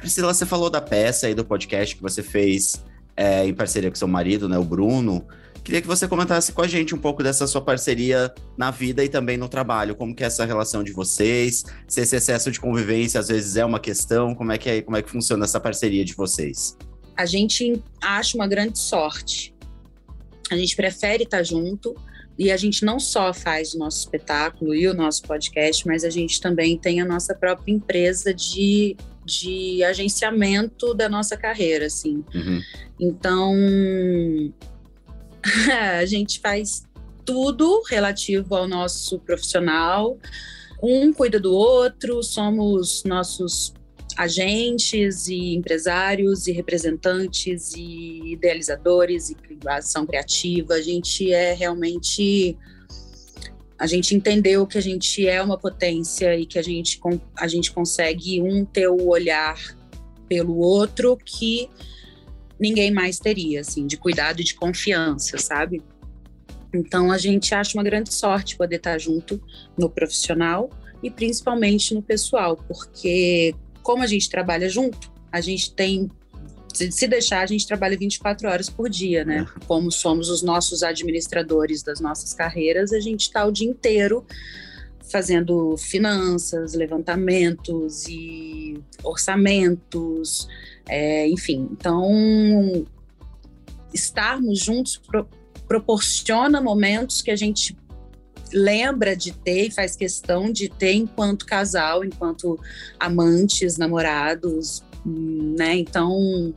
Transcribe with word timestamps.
Priscila, 0.00 0.32
você 0.32 0.46
falou 0.46 0.70
da 0.70 0.80
peça 0.80 1.26
aí 1.26 1.34
do 1.34 1.44
podcast 1.44 1.96
que 1.96 2.02
você 2.02 2.22
fez 2.22 2.82
é, 3.16 3.44
em 3.44 3.52
parceria 3.52 3.90
com 3.90 3.96
seu 3.96 4.08
marido, 4.08 4.48
né, 4.48 4.56
o 4.58 4.64
Bruno. 4.64 5.26
Queria 5.64 5.82
que 5.82 5.86
você 5.86 6.08
comentasse 6.08 6.52
com 6.52 6.62
a 6.62 6.66
gente 6.66 6.94
um 6.94 6.98
pouco 6.98 7.22
dessa 7.22 7.46
sua 7.46 7.60
parceria 7.60 8.32
na 8.56 8.70
vida 8.70 9.04
e 9.04 9.08
também 9.08 9.36
no 9.36 9.48
trabalho. 9.48 9.94
Como 9.94 10.14
que 10.14 10.22
é 10.22 10.26
essa 10.26 10.46
relação 10.46 10.82
de 10.82 10.92
vocês? 10.92 11.64
Se 11.86 12.00
esse 12.00 12.16
excesso 12.16 12.50
de 12.50 12.58
convivência 12.58 13.20
às 13.20 13.28
vezes 13.28 13.56
é 13.56 13.64
uma 13.64 13.80
questão, 13.80 14.34
como 14.34 14.52
é 14.52 14.56
que, 14.56 14.70
é, 14.70 14.82
como 14.82 14.96
é 14.96 15.02
que 15.02 15.10
funciona 15.10 15.44
essa 15.44 15.60
parceria 15.60 16.04
de 16.04 16.14
vocês? 16.14 16.76
A 17.16 17.26
gente 17.26 17.82
acha 18.00 18.36
uma 18.36 18.46
grande 18.46 18.78
sorte. 18.78 19.54
A 20.50 20.56
gente 20.56 20.74
prefere 20.74 21.24
estar 21.24 21.42
junto 21.42 21.94
e 22.38 22.52
a 22.52 22.56
gente 22.56 22.84
não 22.84 23.00
só 23.00 23.34
faz 23.34 23.74
o 23.74 23.78
nosso 23.78 23.98
espetáculo 23.98 24.74
e 24.74 24.86
o 24.86 24.94
nosso 24.94 25.22
podcast, 25.22 25.86
mas 25.86 26.04
a 26.04 26.10
gente 26.10 26.40
também 26.40 26.78
tem 26.78 27.00
a 27.00 27.04
nossa 27.04 27.34
própria 27.34 27.72
empresa 27.72 28.32
de 28.32 28.96
de 29.28 29.84
agenciamento 29.84 30.94
da 30.94 31.08
nossa 31.08 31.36
carreira, 31.36 31.86
assim. 31.86 32.24
Uhum. 32.34 32.62
Então, 32.98 33.54
a 35.98 36.06
gente 36.06 36.40
faz 36.40 36.84
tudo 37.24 37.82
relativo 37.88 38.54
ao 38.54 38.66
nosso 38.66 39.18
profissional. 39.18 40.18
Um 40.82 41.12
cuida 41.12 41.38
do 41.38 41.52
outro, 41.52 42.22
somos 42.22 43.04
nossos 43.04 43.74
agentes 44.16 45.28
e 45.28 45.54
empresários 45.54 46.48
e 46.48 46.52
representantes 46.52 47.74
e 47.76 48.32
idealizadores 48.32 49.30
e 49.30 49.36
ação 49.66 50.06
criativa. 50.06 50.74
A 50.74 50.80
gente 50.80 51.30
é 51.32 51.52
realmente 51.52 52.56
a 53.78 53.86
gente 53.86 54.14
entendeu 54.14 54.66
que 54.66 54.76
a 54.76 54.80
gente 54.80 55.26
é 55.26 55.40
uma 55.40 55.56
potência 55.56 56.36
e 56.36 56.44
que 56.44 56.58
a 56.58 56.62
gente, 56.62 57.00
a 57.36 57.46
gente 57.46 57.70
consegue 57.70 58.42
um 58.42 58.64
ter 58.64 58.88
o 58.88 59.08
olhar 59.08 59.56
pelo 60.28 60.58
outro 60.58 61.16
que 61.16 61.70
ninguém 62.58 62.90
mais 62.90 63.20
teria, 63.20 63.60
assim, 63.60 63.86
de 63.86 63.96
cuidado 63.96 64.40
e 64.40 64.44
de 64.44 64.54
confiança, 64.54 65.38
sabe? 65.38 65.80
Então 66.74 67.12
a 67.12 67.18
gente 67.18 67.54
acha 67.54 67.78
uma 67.78 67.84
grande 67.84 68.12
sorte 68.12 68.56
poder 68.56 68.76
estar 68.76 68.98
junto 68.98 69.40
no 69.78 69.88
profissional 69.88 70.68
e 71.02 71.10
principalmente 71.10 71.94
no 71.94 72.02
pessoal, 72.02 72.56
porque 72.56 73.54
como 73.82 74.02
a 74.02 74.06
gente 74.06 74.28
trabalha 74.28 74.68
junto, 74.68 75.10
a 75.30 75.40
gente 75.40 75.72
tem 75.72 76.10
se 76.72 77.06
deixar, 77.06 77.42
a 77.42 77.46
gente 77.46 77.66
trabalha 77.66 77.96
24 77.96 78.48
horas 78.48 78.68
por 78.68 78.88
dia, 78.88 79.24
né? 79.24 79.46
É. 79.56 79.64
Como 79.66 79.90
somos 79.90 80.28
os 80.28 80.42
nossos 80.42 80.82
administradores 80.82 81.82
das 81.82 82.00
nossas 82.00 82.32
carreiras, 82.34 82.92
a 82.92 83.00
gente 83.00 83.22
está 83.22 83.44
o 83.44 83.52
dia 83.52 83.68
inteiro 83.68 84.24
fazendo 85.10 85.76
finanças, 85.76 86.74
levantamentos 86.74 88.06
e 88.06 88.78
orçamentos, 89.02 90.46
é, 90.86 91.26
enfim. 91.28 91.68
Então, 91.72 92.86
estarmos 93.92 94.58
juntos 94.58 94.98
pro, 94.98 95.26
proporciona 95.66 96.60
momentos 96.60 97.22
que 97.22 97.30
a 97.30 97.36
gente 97.36 97.76
lembra 98.52 99.14
de 99.14 99.32
ter 99.32 99.66
e 99.66 99.70
faz 99.70 99.94
questão 99.94 100.50
de 100.50 100.68
ter 100.68 100.92
enquanto 100.92 101.44
casal, 101.44 102.04
enquanto 102.04 102.58
amantes, 102.98 103.76
namorados, 103.76 104.82
né? 105.08 105.76
Então, 105.76 106.54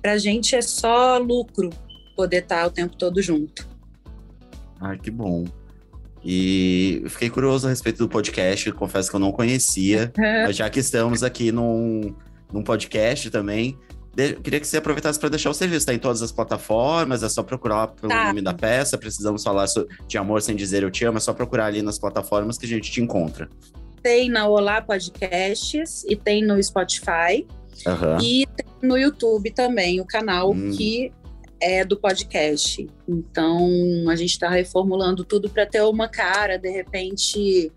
pra 0.00 0.18
gente 0.18 0.54
é 0.54 0.62
só 0.62 1.18
lucro 1.18 1.70
poder 2.16 2.42
estar 2.42 2.66
o 2.66 2.70
tempo 2.70 2.96
todo 2.96 3.20
junto. 3.20 3.66
Ah, 4.80 4.96
que 4.96 5.10
bom. 5.10 5.44
E 6.24 7.02
fiquei 7.08 7.30
curioso 7.30 7.66
a 7.66 7.70
respeito 7.70 7.98
do 7.98 8.08
podcast, 8.08 8.70
confesso 8.72 9.08
que 9.08 9.16
eu 9.16 9.20
não 9.20 9.32
conhecia, 9.32 10.12
mas 10.18 10.56
já 10.56 10.68
que 10.68 10.80
estamos 10.80 11.22
aqui 11.22 11.52
num, 11.52 12.14
num 12.52 12.62
podcast 12.62 13.30
também, 13.30 13.78
de, 14.18 14.34
queria 14.34 14.58
que 14.58 14.66
você 14.66 14.78
aproveitasse 14.78 15.16
para 15.16 15.28
deixar 15.28 15.48
o 15.50 15.54
serviço. 15.54 15.78
Está 15.78 15.94
em 15.94 15.98
todas 15.98 16.22
as 16.22 16.32
plataformas, 16.32 17.22
é 17.22 17.28
só 17.28 17.40
procurar 17.44 17.86
pelo 17.86 18.08
tá. 18.08 18.26
nome 18.26 18.42
da 18.42 18.52
peça. 18.52 18.98
Precisamos 18.98 19.44
falar 19.44 19.66
de 20.08 20.18
amor 20.18 20.42
sem 20.42 20.56
dizer 20.56 20.82
eu 20.82 20.90
te 20.90 21.04
amo, 21.04 21.18
é 21.18 21.20
só 21.20 21.32
procurar 21.32 21.66
ali 21.66 21.82
nas 21.82 22.00
plataformas 22.00 22.58
que 22.58 22.66
a 22.66 22.68
gente 22.68 22.90
te 22.90 23.00
encontra. 23.00 23.48
Tem 24.02 24.28
na 24.28 24.46
Olá 24.46 24.80
Podcasts 24.80 26.04
e 26.04 26.16
tem 26.16 26.44
no 26.44 26.62
Spotify. 26.62 27.46
Uhum. 27.86 28.18
E 28.22 28.46
tem 28.46 28.66
no 28.82 28.96
YouTube 28.96 29.50
também 29.50 30.00
o 30.00 30.04
canal 30.04 30.50
hum. 30.50 30.70
que 30.76 31.12
é 31.60 31.84
do 31.84 31.96
podcast. 31.96 32.88
Então 33.08 33.68
a 34.08 34.16
gente 34.16 34.30
está 34.30 34.48
reformulando 34.48 35.24
tudo 35.24 35.48
para 35.50 35.66
ter 35.66 35.82
uma 35.82 36.08
cara, 36.08 36.56
de 36.58 36.70
repente 36.70 37.72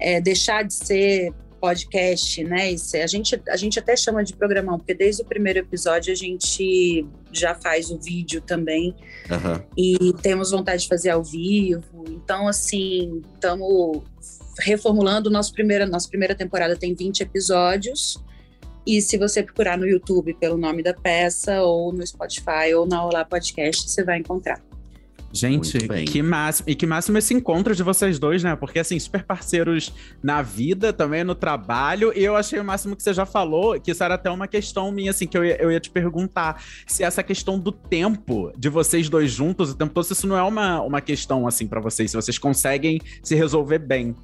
é, 0.00 0.20
deixar 0.20 0.64
de 0.64 0.74
ser 0.74 1.32
podcast, 1.60 2.42
né? 2.44 2.72
Isso, 2.72 2.96
a, 2.96 3.06
gente, 3.06 3.40
a 3.48 3.56
gente 3.56 3.78
até 3.78 3.96
chama 3.96 4.24
de 4.24 4.34
programão, 4.34 4.78
porque 4.78 4.94
desde 4.94 5.22
o 5.22 5.24
primeiro 5.24 5.58
episódio 5.58 6.12
a 6.12 6.16
gente 6.16 7.06
já 7.32 7.54
faz 7.54 7.90
o 7.90 7.98
vídeo 7.98 8.40
também. 8.40 8.94
Uhum. 9.30 9.62
E 9.76 10.12
temos 10.22 10.50
vontade 10.50 10.82
de 10.82 10.88
fazer 10.88 11.10
ao 11.10 11.22
vivo. 11.22 12.04
Então, 12.08 12.48
assim, 12.48 13.22
estamos 13.34 14.02
reformulando. 14.60 15.30
Nosso 15.30 15.52
primeira, 15.52 15.86
nossa 15.86 16.08
primeira 16.08 16.34
temporada 16.34 16.76
tem 16.76 16.94
20 16.94 17.22
episódios. 17.22 18.22
E 18.86 19.02
se 19.02 19.18
você 19.18 19.42
procurar 19.42 19.76
no 19.76 19.86
YouTube 19.86 20.34
pelo 20.34 20.56
nome 20.56 20.82
da 20.82 20.94
peça, 20.94 21.62
ou 21.62 21.92
no 21.92 22.06
Spotify, 22.06 22.72
ou 22.74 22.86
na 22.86 23.04
Olá 23.04 23.24
Podcast, 23.24 23.90
você 23.90 24.02
vai 24.02 24.18
encontrar. 24.18 24.62
Gente, 25.30 25.78
que 26.06 26.22
máximo. 26.22 26.70
E 26.70 26.74
que 26.74 26.86
máximo 26.86 27.18
esse 27.18 27.34
encontro 27.34 27.74
de 27.74 27.82
vocês 27.82 28.18
dois, 28.18 28.42
né? 28.42 28.56
Porque, 28.56 28.78
assim, 28.78 28.98
super 28.98 29.22
parceiros 29.22 29.92
na 30.22 30.40
vida, 30.40 30.92
também 30.92 31.22
no 31.22 31.34
trabalho. 31.34 32.12
E 32.16 32.24
eu 32.24 32.34
achei 32.34 32.58
o 32.58 32.64
máximo 32.64 32.96
que 32.96 33.02
você 33.02 33.12
já 33.12 33.26
falou, 33.26 33.78
que 33.78 33.90
isso 33.90 34.02
era 34.02 34.14
até 34.14 34.30
uma 34.30 34.48
questão 34.48 34.90
minha, 34.90 35.10
assim, 35.10 35.26
que 35.26 35.36
eu 35.36 35.44
ia, 35.44 35.56
eu 35.60 35.70
ia 35.70 35.78
te 35.78 35.90
perguntar. 35.90 36.62
Se 36.86 37.04
essa 37.04 37.22
questão 37.22 37.58
do 37.58 37.70
tempo 37.70 38.50
de 38.56 38.70
vocês 38.70 39.08
dois 39.10 39.30
juntos 39.30 39.70
o 39.70 39.76
tempo 39.76 39.92
todo, 39.92 40.04
se 40.04 40.14
isso 40.14 40.26
não 40.26 40.36
é 40.36 40.42
uma, 40.42 40.80
uma 40.80 41.00
questão, 41.00 41.46
assim, 41.46 41.66
para 41.66 41.80
vocês. 41.80 42.10
Se 42.10 42.16
vocês 42.16 42.38
conseguem 42.38 42.98
se 43.22 43.34
resolver 43.34 43.78
bem. 43.78 44.14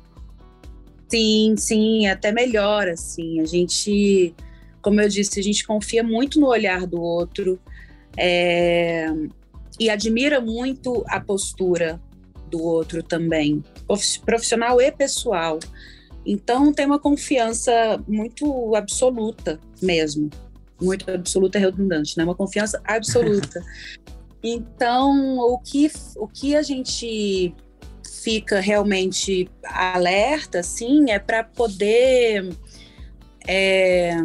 Sim, 1.08 1.54
sim, 1.58 2.06
até 2.06 2.32
melhor, 2.32 2.88
assim. 2.88 3.40
A 3.40 3.44
gente, 3.44 4.34
como 4.80 5.02
eu 5.02 5.08
disse, 5.08 5.38
a 5.38 5.42
gente 5.42 5.66
confia 5.66 6.02
muito 6.02 6.40
no 6.40 6.46
olhar 6.46 6.86
do 6.86 7.00
outro. 7.00 7.60
É, 8.16 9.12
e 9.78 9.90
admira 9.90 10.40
muito 10.40 11.04
a 11.08 11.20
postura 11.20 12.00
do 12.50 12.62
outro 12.62 13.02
também, 13.02 13.62
profissional 14.24 14.80
e 14.80 14.90
pessoal. 14.92 15.58
Então 16.24 16.72
tem 16.72 16.86
uma 16.86 16.98
confiança 16.98 18.02
muito 18.06 18.74
absoluta 18.74 19.60
mesmo, 19.82 20.30
muito 20.80 21.10
absoluta 21.10 21.58
e 21.58 21.60
redundante, 21.60 22.16
né? 22.16 22.24
Uma 22.24 22.34
confiança 22.34 22.80
absoluta. 22.84 23.62
então 24.42 25.38
o 25.38 25.58
que 25.58 25.90
o 26.16 26.28
que 26.28 26.54
a 26.54 26.62
gente 26.62 27.54
fica 28.22 28.58
realmente 28.58 29.50
alerta, 29.64 30.60
assim, 30.60 31.10
é 31.10 31.18
para 31.18 31.44
poder 31.44 32.56
é, 33.46 34.16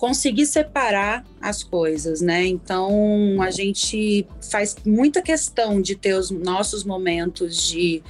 conseguir 0.00 0.46
separar 0.46 1.22
as 1.42 1.62
coisas, 1.62 2.22
né? 2.22 2.46
Então 2.46 3.36
a 3.42 3.50
gente 3.50 4.26
faz 4.50 4.74
muita 4.86 5.20
questão 5.20 5.78
de 5.78 5.94
ter 5.94 6.14
os 6.14 6.30
nossos 6.30 6.84
momentos 6.84 7.68
de, 7.68 8.02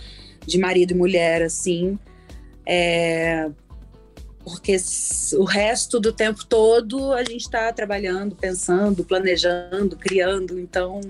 de 0.46 0.56
marido 0.56 0.92
e 0.92 0.94
mulher, 0.94 1.42
assim, 1.42 1.98
é, 2.64 3.50
porque 4.44 4.76
o 5.36 5.42
resto 5.42 5.98
do 5.98 6.12
tempo 6.12 6.46
todo 6.46 7.12
a 7.12 7.24
gente 7.24 7.40
está 7.40 7.72
trabalhando, 7.72 8.36
pensando, 8.36 9.02
planejando, 9.02 9.96
criando, 9.96 10.60
então 10.60 11.00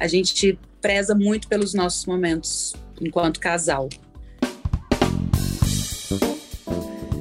a 0.00 0.06
gente 0.06 0.58
preza 0.80 1.14
muito 1.14 1.46
pelos 1.46 1.74
nossos 1.74 2.06
momentos 2.06 2.74
enquanto 2.98 3.38
casal. 3.38 3.90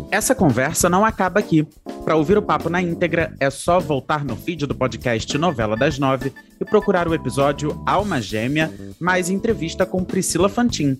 Essa 0.09 0.33
conversa 0.33 0.87
não 0.87 1.03
acaba 1.03 1.41
aqui. 1.41 1.67
Para 2.05 2.15
ouvir 2.15 2.37
o 2.37 2.41
papo 2.41 2.69
na 2.69 2.79
íntegra, 2.79 3.33
é 3.39 3.49
só 3.49 3.79
voltar 3.79 4.23
no 4.23 4.35
feed 4.35 4.67
do 4.67 4.75
podcast 4.75 5.35
Novela 5.39 5.75
das 5.75 5.97
Nove 5.97 6.31
e 6.61 6.63
procurar 6.63 7.07
o 7.07 7.15
episódio 7.15 7.81
Alma 7.83 8.21
Gêmea, 8.21 8.71
mais 8.99 9.27
entrevista 9.27 9.87
com 9.87 10.05
Priscila 10.05 10.47
Fantin. 10.47 10.95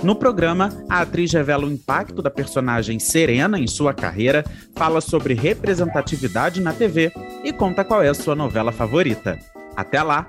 No 0.00 0.14
programa, 0.14 0.70
a 0.88 1.00
atriz 1.00 1.32
revela 1.32 1.66
o 1.66 1.72
impacto 1.72 2.22
da 2.22 2.30
personagem 2.30 3.00
Serena 3.00 3.58
em 3.58 3.66
sua 3.66 3.92
carreira, 3.92 4.44
fala 4.76 5.00
sobre 5.00 5.34
representatividade 5.34 6.60
na 6.60 6.72
TV 6.72 7.10
e 7.42 7.52
conta 7.52 7.84
qual 7.84 8.00
é 8.00 8.08
a 8.08 8.14
sua 8.14 8.36
novela 8.36 8.70
favorita. 8.70 9.36
Até 9.74 10.00
lá! 10.04 10.28